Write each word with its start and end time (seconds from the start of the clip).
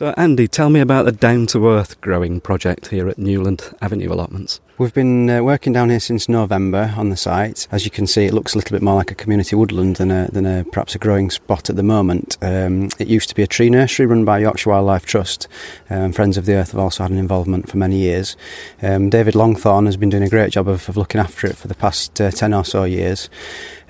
So, 0.00 0.14
Andy, 0.16 0.48
tell 0.48 0.70
me 0.70 0.80
about 0.80 1.04
the 1.04 1.12
down 1.12 1.44
to 1.48 1.68
earth 1.68 2.00
growing 2.00 2.40
project 2.40 2.86
here 2.86 3.06
at 3.10 3.18
Newland 3.18 3.70
Avenue 3.82 4.10
Allotments. 4.10 4.58
We've 4.78 4.94
been 4.94 5.28
uh, 5.28 5.42
working 5.42 5.74
down 5.74 5.90
here 5.90 6.00
since 6.00 6.26
November 6.26 6.94
on 6.96 7.10
the 7.10 7.18
site. 7.18 7.68
As 7.70 7.84
you 7.84 7.90
can 7.90 8.06
see, 8.06 8.24
it 8.24 8.32
looks 8.32 8.54
a 8.54 8.56
little 8.56 8.74
bit 8.74 8.80
more 8.80 8.94
like 8.94 9.10
a 9.10 9.14
community 9.14 9.54
woodland 9.56 9.96
than 9.96 10.10
a, 10.10 10.30
than 10.32 10.46
a 10.46 10.64
perhaps 10.64 10.94
a 10.94 10.98
growing 10.98 11.28
spot 11.28 11.68
at 11.68 11.76
the 11.76 11.82
moment. 11.82 12.38
Um, 12.40 12.88
it 12.98 13.08
used 13.08 13.28
to 13.28 13.34
be 13.34 13.42
a 13.42 13.46
tree 13.46 13.68
nursery 13.68 14.06
run 14.06 14.24
by 14.24 14.38
Yorkshire 14.38 14.70
Wildlife 14.70 15.04
Trust. 15.04 15.48
Um, 15.90 16.14
Friends 16.14 16.38
of 16.38 16.46
the 16.46 16.54
Earth 16.54 16.70
have 16.70 16.80
also 16.80 17.02
had 17.02 17.12
an 17.12 17.18
involvement 17.18 17.68
for 17.68 17.76
many 17.76 17.98
years. 17.98 18.38
Um, 18.80 19.10
David 19.10 19.34
Longthorne 19.34 19.84
has 19.84 19.98
been 19.98 20.08
doing 20.08 20.22
a 20.22 20.30
great 20.30 20.52
job 20.52 20.66
of, 20.66 20.88
of 20.88 20.96
looking 20.96 21.20
after 21.20 21.46
it 21.46 21.58
for 21.58 21.68
the 21.68 21.74
past 21.74 22.18
uh, 22.22 22.30
10 22.30 22.54
or 22.54 22.64
so 22.64 22.84
years. 22.84 23.28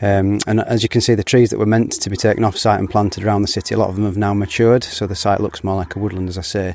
Um, 0.03 0.39
and 0.47 0.61
as 0.61 0.83
you 0.83 0.89
can 0.89 1.01
see, 1.01 1.15
the 1.15 1.25
trees 1.25 1.51
that 1.51 1.59
were 1.59 1.67
meant 1.67 1.93
to 1.93 2.11
be 2.11 2.17
taken 2.17 2.43
off 2.43 2.57
site 2.57 2.79
and 2.79 2.89
planted 2.89 3.25
around 3.25 3.43
the 3.43 3.49
city, 3.49 3.75
a 3.75 3.79
lot 3.79 3.91
of 3.91 3.97
them 3.97 4.05
have 4.05 4.17
now 4.17 4.33
matured, 4.33 4.83
so 4.83 5.07
the 5.07 5.15
site 5.15 5.41
looks 5.41 5.63
more 5.63 5.77
like 5.77 5.95
a 5.95 5.99
woodland, 5.99 6.29
as 6.29 6.39
I 6.39 6.43
say. 6.43 6.75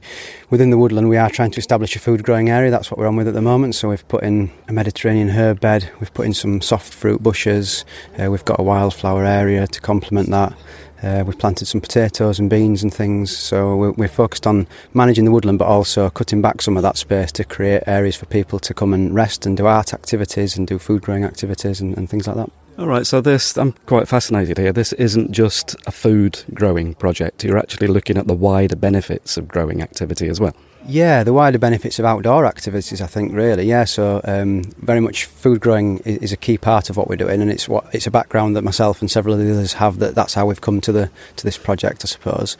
Within 0.49 0.69
the 0.69 0.77
woodland, 0.77 1.09
we 1.09 1.17
are 1.17 1.29
trying 1.29 1.51
to 1.51 1.59
establish 1.59 1.95
a 1.95 1.99
food 1.99 2.23
growing 2.23 2.49
area. 2.49 2.69
That's 2.69 2.91
what 2.91 2.99
we're 2.99 3.07
on 3.07 3.15
with 3.15 3.27
at 3.27 3.33
the 3.33 3.41
moment. 3.41 3.75
So 3.75 3.89
we've 3.89 4.07
put 4.07 4.23
in 4.23 4.51
a 4.67 4.73
Mediterranean 4.73 5.29
herb 5.29 5.59
bed, 5.59 5.89
we've 5.99 6.13
put 6.13 6.27
in 6.27 6.33
some 6.33 6.61
soft 6.61 6.93
fruit 6.93 7.23
bushes, 7.23 7.83
uh, 8.21 8.29
we've 8.29 8.45
got 8.45 8.59
a 8.59 8.63
wildflower 8.63 9.25
area 9.25 9.65
to 9.67 9.81
complement 9.81 10.29
that. 10.29 10.53
Uh, 11.03 11.23
we've 11.25 11.37
planted 11.37 11.65
some 11.65 11.81
potatoes 11.81 12.39
and 12.39 12.49
beans 12.49 12.81
and 12.81 12.93
things, 12.93 13.35
so 13.35 13.75
we're, 13.75 13.91
we're, 13.91 14.07
focused 14.07 14.47
on 14.47 14.65
managing 14.93 15.25
the 15.25 15.31
woodland 15.31 15.59
but 15.59 15.67
also 15.67 16.09
cutting 16.09 16.41
back 16.41 16.61
some 16.61 16.77
of 16.77 16.83
that 16.83 16.97
space 16.97 17.31
to 17.31 17.43
create 17.43 17.83
areas 17.85 18.15
for 18.15 18.25
people 18.27 18.59
to 18.59 18.73
come 18.73 18.93
and 18.93 19.13
rest 19.13 19.45
and 19.45 19.57
do 19.57 19.67
art 19.67 19.93
activities 19.93 20.57
and 20.57 20.67
do 20.67 20.79
food 20.79 21.01
growing 21.01 21.23
activities 21.23 21.81
and, 21.81 21.95
and 21.97 22.09
things 22.09 22.27
like 22.27 22.37
that. 22.37 22.49
All 22.77 22.87
right, 22.87 23.07
so 23.07 23.21
this, 23.21 23.57
I'm 23.57 23.71
quite 23.85 24.05
fascinated 24.05 24.57
here. 24.57 24.73
This 24.73 24.91
isn't 24.93 25.31
just 25.31 25.77
a 25.87 25.91
food 25.91 26.43
growing 26.53 26.93
project, 26.93 27.45
you're 27.45 27.57
actually 27.57 27.87
looking 27.87 28.17
at 28.17 28.27
the 28.27 28.33
wider 28.33 28.75
benefits 28.75 29.37
of 29.37 29.47
growing 29.47 29.81
activity 29.81 30.27
as 30.27 30.41
well. 30.41 30.53
Yeah, 30.87 31.23
the 31.23 31.33
wider 31.33 31.57
benefits 31.57 31.97
of 31.97 32.05
outdoor 32.05 32.45
activities, 32.45 33.01
I 33.01 33.07
think, 33.07 33.33
really. 33.33 33.65
Yeah, 33.65 33.85
so 33.85 34.21
um, 34.23 34.61
very 34.77 34.99
much 34.99 35.25
food 35.25 35.59
growing 35.59 35.97
is, 35.99 36.17
is, 36.17 36.31
a 36.31 36.37
key 36.37 36.59
part 36.59 36.91
of 36.91 36.97
what 36.97 37.07
we're 37.07 37.15
doing, 37.15 37.41
and 37.41 37.49
it's 37.49 37.67
what 37.67 37.87
it's 37.91 38.05
a 38.05 38.11
background 38.11 38.55
that 38.55 38.61
myself 38.61 39.01
and 39.01 39.09
several 39.09 39.33
of 39.33 39.39
the 39.39 39.51
others 39.51 39.73
have. 39.73 39.97
That 39.97 40.13
that's 40.13 40.35
how 40.35 40.45
we've 40.45 40.61
come 40.61 40.81
to 40.81 40.91
the 40.91 41.09
to 41.37 41.43
this 41.43 41.57
project, 41.57 42.05
I 42.05 42.07
suppose. 42.07 42.55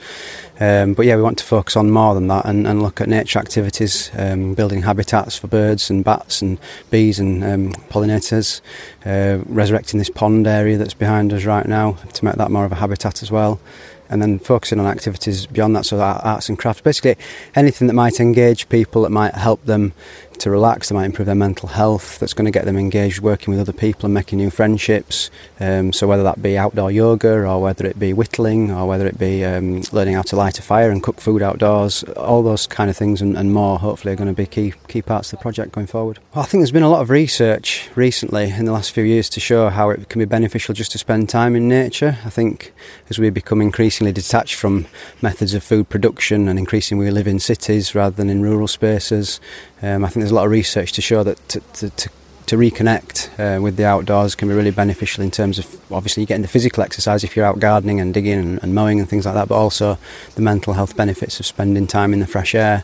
Um, 0.60 0.96
but 0.96 1.06
yeah, 1.06 1.18
we 1.18 1.22
want 1.22 1.38
to 1.38 1.44
focus 1.44 1.76
on 1.76 1.92
more 1.92 2.16
than 2.16 2.28
that 2.28 2.46
and, 2.46 2.66
and 2.66 2.82
look 2.82 3.00
at 3.00 3.10
nature 3.10 3.38
activities, 3.38 4.10
um, 4.18 4.56
building 4.56 4.82
habitats 4.82 5.38
for 5.38 5.48
birds 5.48 5.92
and 5.92 6.04
bats 6.04 6.42
and 6.42 6.58
bees 6.90 7.20
and 7.20 7.44
um, 7.44 7.74
pollinators, 7.90 8.62
uh, 9.06 9.44
resurrecting 9.46 10.00
this 10.00 10.10
pond 10.10 10.48
area 10.48 10.78
that's 10.78 10.94
behind 10.96 11.32
us 11.32 11.44
right 11.44 11.68
now 11.68 11.92
to 12.14 12.26
make 12.26 12.36
that 12.36 12.50
more 12.50 12.66
of 12.66 12.72
a 12.72 12.76
habitat 12.76 13.22
as 13.22 13.30
well 13.30 13.60
and 14.10 14.22
then 14.22 14.40
focusing 14.40 14.80
on 14.80 14.86
activities 14.86 15.46
beyond 15.46 15.76
that, 15.76 15.86
so 15.86 16.00
arts 16.00 16.50
and 16.50 16.58
crafts, 16.58 16.82
basically 16.82 17.16
anything 17.56 17.88
that 17.88 17.94
might 17.94 18.20
engage 18.20 18.70
people, 18.70 19.02
that 19.04 19.10
might 19.10 19.36
help 19.36 19.64
them 19.66 19.94
to 20.40 20.50
relax, 20.50 20.90
they 20.90 20.96
might 20.96 21.06
improve 21.06 21.26
their 21.26 21.36
mental 21.36 21.70
health, 21.70 22.20
that's 22.20 22.34
going 22.34 22.46
to 22.46 22.52
get 22.52 22.66
them 22.66 22.78
engaged 22.78 23.20
working 23.20 23.52
with 23.52 23.60
other 23.60 23.74
people 23.74 24.06
and 24.06 24.14
making 24.14 24.38
new 24.38 24.50
friendships. 24.50 25.30
Um, 25.60 25.94
so 25.94 26.08
whether 26.08 26.24
that 26.24 26.42
be 26.42 26.58
outdoor 26.58 26.92
yoga 26.92 27.46
or 27.46 27.62
whether 27.62 27.86
it 27.86 27.98
be 28.00 28.14
whittling 28.14 28.72
or 28.72 28.88
whether 28.88 29.08
it 29.08 29.18
be 29.18 29.44
um, 29.44 29.82
learning 29.92 30.16
how 30.16 30.22
to 30.24 30.36
light 30.36 30.60
a 30.60 30.62
fire 30.62 30.92
and 30.92 31.02
cook 31.02 31.22
food 31.22 31.42
outdoors, 31.42 32.04
all 32.16 32.44
those 32.44 32.68
kind 32.68 32.90
of 32.90 32.98
things 32.98 33.22
and, 33.22 33.38
and, 33.38 33.54
more 33.56 33.80
hopefully 33.80 34.12
are 34.12 34.18
going 34.18 34.28
to 34.28 34.34
be 34.34 34.46
key, 34.46 34.74
key 34.88 35.02
parts 35.02 35.32
of 35.32 35.40
the 35.40 35.42
project 35.42 35.72
going 35.72 35.88
forward. 35.88 36.20
I 36.34 36.44
think 36.44 36.62
there's 36.62 36.72
been 36.72 36.84
a 36.84 36.90
lot 36.90 37.02
of 37.02 37.10
research 37.10 37.90
recently 37.96 38.50
in 38.50 38.66
the 38.66 38.72
last 38.72 38.92
few 38.92 39.04
years 39.04 39.30
to 39.30 39.40
show 39.40 39.70
how 39.70 39.92
it 39.92 40.10
can 40.10 40.20
be 40.20 40.26
beneficial 40.26 40.74
just 40.74 40.92
to 40.92 40.98
spend 40.98 41.30
time 41.30 41.56
in 41.56 41.70
nature. 41.70 42.18
I 42.26 42.30
think 42.30 42.74
as 43.10 43.20
we 43.20 43.30
become 43.30 43.62
increasingly 43.62 44.12
detached 44.12 44.56
from 44.56 44.88
methods 45.22 45.54
of 45.54 45.64
food 45.64 45.90
production 45.90 46.48
and 46.48 46.60
increasingly 46.60 47.06
we 47.06 47.12
live 47.12 47.28
in 47.28 47.40
cities 47.40 47.96
rather 47.96 48.16
than 48.16 48.30
in 48.30 48.42
rural 48.42 48.68
spaces, 48.68 49.40
um, 49.82 50.04
I 50.04 50.10
think 50.10 50.24
there's 50.26 50.32
a 50.32 50.36
lot 50.36 50.46
of 50.46 50.52
research 50.52 50.92
to 50.94 51.04
show 51.04 51.22
that 51.22 51.38
to, 51.48 51.60
to, 51.74 51.90
to 51.92 52.10
to 52.48 52.58
reconnect 52.58 53.30
uh, 53.40 53.62
with 53.62 53.76
the 53.76 53.86
outdoors 53.86 54.34
can 54.34 54.48
be 54.48 54.56
really 54.56 54.72
beneficial 54.72 55.24
in 55.24 55.30
terms 55.30 55.60
of 55.60 55.80
obviously 55.92 56.26
getting 56.26 56.42
the 56.42 56.48
physical 56.48 56.82
exercise 56.84 57.24
if 57.24 57.36
you're 57.36 57.46
out 57.46 57.60
gardening 57.60 58.00
and 58.00 58.12
digging 58.12 58.40
and, 58.40 58.64
and 58.64 58.74
mowing 58.74 59.00
and 59.00 59.08
things 59.08 59.26
like 59.26 59.36
that, 59.36 59.48
but 59.48 59.56
also 59.56 59.98
the 60.34 60.42
mental 60.42 60.74
health 60.74 60.96
benefits 60.96 61.40
of 61.40 61.46
spending 61.46 61.86
time 61.86 62.12
in 62.12 62.20
the 62.20 62.28
fresh 62.28 62.56
air 62.56 62.84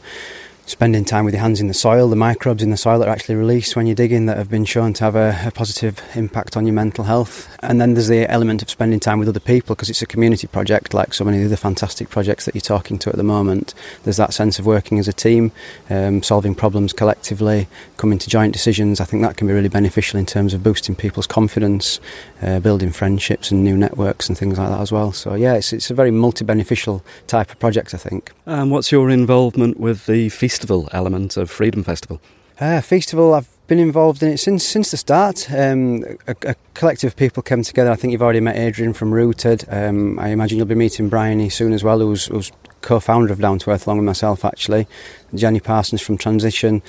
spending 0.71 1.03
time 1.03 1.25
with 1.25 1.33
your 1.33 1.41
hands 1.41 1.59
in 1.59 1.67
the 1.67 1.73
soil, 1.73 2.07
the 2.07 2.15
microbes 2.15 2.63
in 2.63 2.69
the 2.69 2.77
soil 2.77 2.97
that 2.97 3.07
are 3.09 3.11
actually 3.11 3.35
released 3.35 3.75
when 3.75 3.85
you're 3.85 3.93
digging 3.93 4.25
that 4.25 4.37
have 4.37 4.49
been 4.49 4.63
shown 4.63 4.93
to 4.93 5.03
have 5.03 5.17
a, 5.17 5.37
a 5.45 5.51
positive 5.51 6.01
impact 6.15 6.55
on 6.55 6.65
your 6.65 6.73
mental 6.73 7.03
health. 7.03 7.53
And 7.61 7.81
then 7.81 7.93
there's 7.93 8.07
the 8.07 8.25
element 8.31 8.61
of 8.61 8.69
spending 8.69 9.01
time 9.01 9.19
with 9.19 9.27
other 9.27 9.41
people 9.41 9.75
because 9.75 9.89
it's 9.89 10.01
a 10.01 10.05
community 10.05 10.47
project, 10.47 10.93
like 10.93 11.13
so 11.13 11.25
many 11.25 11.37
of 11.37 11.43
the 11.43 11.49
other 11.49 11.57
fantastic 11.57 12.09
projects 12.09 12.45
that 12.45 12.55
you're 12.55 12.61
talking 12.61 12.97
to 12.99 13.09
at 13.09 13.17
the 13.17 13.23
moment. 13.23 13.73
There's 14.03 14.15
that 14.15 14.33
sense 14.33 14.59
of 14.59 14.65
working 14.65 14.97
as 14.97 15.09
a 15.09 15.13
team, 15.13 15.51
um, 15.89 16.23
solving 16.23 16.55
problems 16.55 16.93
collectively, 16.93 17.67
coming 17.97 18.17
to 18.19 18.29
joint 18.29 18.53
decisions. 18.53 19.01
I 19.01 19.05
think 19.05 19.23
that 19.23 19.35
can 19.35 19.47
be 19.47 19.53
really 19.53 19.67
beneficial 19.67 20.19
in 20.19 20.25
terms 20.25 20.53
of 20.53 20.63
boosting 20.63 20.95
people's 20.95 21.27
confidence, 21.27 21.99
uh, 22.41 22.61
building 22.61 22.91
friendships 22.91 23.51
and 23.51 23.61
new 23.61 23.75
networks 23.75 24.29
and 24.29 24.37
things 24.37 24.57
like 24.57 24.69
that 24.69 24.79
as 24.79 24.91
well. 24.91 25.11
So 25.11 25.35
yeah, 25.35 25.55
it's, 25.55 25.73
it's 25.73 25.91
a 25.91 25.93
very 25.93 26.11
multi-beneficial 26.11 27.03
type 27.27 27.51
of 27.51 27.59
project, 27.59 27.93
I 27.93 27.97
think. 27.97 28.31
And 28.45 28.71
what's 28.71 28.89
your 28.89 29.09
involvement 29.09 29.77
with 29.77 30.05
the 30.05 30.29
festival 30.61 30.87
element 30.91 31.37
of 31.37 31.49
Freedom 31.49 31.83
Festival? 31.83 32.21
Uh, 32.59 32.79
festival, 32.81 33.33
I've 33.33 33.49
been 33.65 33.79
involved 33.79 34.21
in 34.21 34.29
it 34.29 34.37
since 34.37 34.63
since 34.63 34.91
the 34.91 34.97
start. 34.97 35.47
Um, 35.51 36.03
a, 36.27 36.35
a, 36.45 36.55
collective 36.75 37.07
of 37.07 37.15
people 37.15 37.41
came 37.41 37.63
together. 37.63 37.89
I 37.89 37.95
think 37.95 38.11
you've 38.11 38.21
already 38.21 38.41
met 38.41 38.57
Adrian 38.57 38.93
from 38.93 39.11
Rooted. 39.11 39.65
Um, 39.69 40.19
I 40.19 40.27
imagine 40.27 40.59
you'll 40.59 40.67
be 40.67 40.75
meeting 40.75 41.09
Bryony 41.09 41.49
soon 41.49 41.73
as 41.73 41.83
well, 41.83 41.97
who's, 41.97 42.27
who's 42.27 42.51
co-founder 42.81 43.33
of 43.33 43.39
Down 43.39 43.57
to 43.57 43.71
Earth 43.71 43.87
along 43.87 43.97
with 43.97 44.05
myself 44.05 44.45
actually. 44.45 44.85
Jenny 45.33 45.59
Parsons 45.59 46.01
from 46.01 46.17
Transition. 46.17 46.81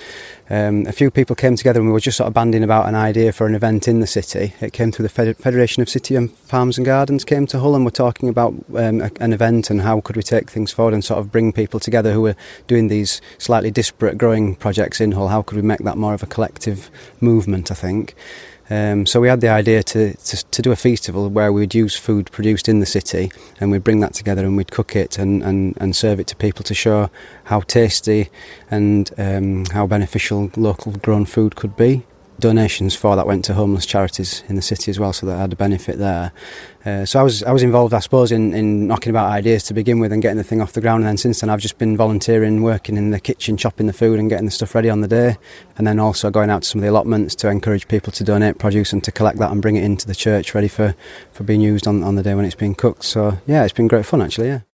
Um, 0.51 0.87
a 0.87 0.93
few 0.93 1.11
people 1.11 1.35
came 1.37 1.57
together 1.57 1.81
and 1.81 1.89
we 1.89 1.93
were 1.93 2.01
just 2.01 2.17
sort 2.17 2.29
of 2.29 2.35
banding 2.35 2.63
about 2.63 2.89
an 2.89 2.95
idea 2.95 3.33
for 3.33 3.47
an 3.47 3.55
event 3.55 3.89
in 3.89 4.01
the 4.01 4.07
city. 4.07 4.55
It 4.61 4.73
came 4.73 4.93
through 4.93 5.05
the 5.05 5.09
Fed- 5.09 5.37
Federation 5.37 5.83
of 5.83 5.89
City 5.89 6.15
and 6.17 6.31
Farms 6.31 6.77
and 6.77 6.85
Gardens, 6.85 7.25
came 7.25 7.47
to 7.49 7.61
Hull 7.61 7.75
and 7.75 7.85
we're 7.85 7.91
talking 7.91 8.29
about 8.29 8.53
um, 8.75 9.01
a, 9.01 9.11
an 9.21 9.33
event 9.33 9.71
and 9.71 9.83
how 9.83 10.01
could 10.01 10.17
we 10.17 10.23
take 10.23 10.51
things 10.51 10.73
forward 10.73 10.95
and 10.95 11.05
sort 11.05 11.21
of 11.21 11.33
bring 11.33 11.53
people 11.53 11.81
together 11.81 12.13
who 12.13 12.27
are 12.27 12.37
doing 12.67 12.89
these 12.89 13.21
slightly 13.39 13.71
disparate 13.71 14.19
growing 14.19 14.55
projects 14.55 15.01
in 15.01 15.13
Hull. 15.13 15.29
How 15.29 15.43
could 15.43 15.57
we 15.57 15.63
make 15.63 15.81
that 15.81 15.97
more 15.97 16.15
of 16.15 16.23
a 16.23 16.27
collective 16.27 16.91
movement, 17.21 17.71
I 17.71 17.75
think. 17.75 18.15
Um, 18.73 19.05
so 19.05 19.21
we 19.21 19.29
had 19.29 19.43
the 19.43 19.51
idea 19.51 19.83
to, 19.83 20.15
to, 20.15 20.45
to, 20.51 20.63
do 20.63 20.73
a 20.73 20.77
festival 20.77 21.29
where 21.29 21.53
we'd 21.53 21.75
use 21.75 21.95
food 21.95 22.31
produced 22.33 22.71
in 22.71 22.81
the 22.81 22.87
city 22.87 23.31
and 23.61 23.71
we'd 23.71 23.85
bring 23.85 24.01
that 24.01 24.15
together 24.15 24.47
and 24.47 24.57
we'd 24.57 24.71
cook 24.71 24.97
it 24.97 25.19
and, 25.19 25.43
and, 25.43 25.77
and 25.79 25.95
serve 25.95 26.19
it 26.21 26.27
to 26.29 26.37
people 26.37 26.65
to 26.65 26.73
show 26.73 27.11
how 27.45 27.61
tasty 27.61 28.31
and 28.71 29.11
um, 29.19 29.65
how 29.67 29.87
beneficial 29.87 30.51
local 30.57 30.93
grown 30.93 31.25
food 31.25 31.57
could 31.57 31.77
be 31.77 32.05
donations 32.43 32.95
for 32.95 33.17
that 33.17 33.27
went 33.27 33.45
to 33.47 33.55
homeless 33.55 33.87
charities 33.87 34.43
in 34.49 34.57
the 34.57 34.63
city 34.63 34.91
as 34.91 34.99
well, 34.99 35.13
so 35.15 35.25
that 35.25 35.39
had 35.39 35.53
a 35.53 35.57
benefit 35.57 35.97
there. 35.99 36.33
Uh, 36.85 37.07
so 37.07 37.21
I 37.21 37.23
was 37.23 37.43
I 37.45 37.53
was 37.53 37.63
involved, 37.63 37.95
I 37.95 38.01
suppose, 38.01 38.33
in, 38.33 38.53
in 38.53 38.89
knocking 38.89 39.11
about 39.11 39.31
ideas 39.31 39.63
to 39.65 39.75
begin 39.75 40.01
with 40.01 40.13
and 40.13 40.21
getting 40.21 40.37
the 40.37 40.45
thing 40.45 40.61
off 40.61 40.73
the 40.73 40.81
ground. 40.81 41.05
And 41.05 41.09
then 41.09 41.17
since 41.17 41.41
then, 41.41 41.49
I've 41.49 41.61
just 41.61 41.79
been 41.79 41.97
volunteering, 41.97 42.63
working 42.63 42.97
in 42.99 43.11
the 43.11 43.21
kitchen, 43.21 43.57
chopping 43.57 43.87
the 43.87 43.93
food 43.93 44.19
and 44.19 44.29
getting 44.29 44.45
the 44.45 44.51
stuff 44.51 44.75
ready 44.75 44.91
on 44.91 45.01
the 45.01 45.09
day, 45.09 45.39
and 45.79 45.87
then 45.87 45.99
also 45.99 46.31
going 46.31 46.51
out 46.51 46.63
to 46.63 46.69
some 46.69 46.81
of 46.81 46.83
the 46.83 46.91
allotments 46.91 47.35
to 47.37 47.49
encourage 47.49 47.89
people 47.89 48.13
to 48.13 48.25
donate 48.25 48.59
produce 48.59 48.93
and 48.93 49.03
to 49.05 49.13
collect 49.13 49.39
that 49.39 49.53
and 49.53 49.63
bring 49.63 49.77
it 49.77 49.85
into 49.85 50.07
the 50.07 50.15
church 50.15 50.55
ready 50.55 50.69
for, 50.69 50.95
for 51.31 51.45
being 51.45 51.61
used 51.61 51.87
on, 51.87 52.03
on 52.03 52.17
the 52.17 52.23
day 52.23 52.35
when 52.35 52.45
it's 52.45 52.57
being 52.57 52.75
cooked. 52.75 53.05
So 53.05 53.39
yeah, 53.47 53.63
it's 53.65 53.73
been 53.73 53.89
great 53.89 54.05
fun 54.05 54.21
actually. 54.21 54.49
Yeah. 54.49 54.61